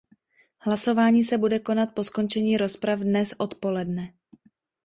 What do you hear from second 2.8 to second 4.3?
dnes odpoledne.